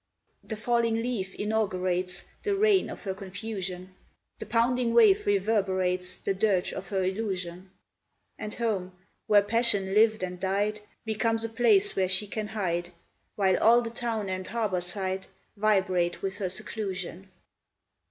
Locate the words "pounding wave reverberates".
4.47-6.17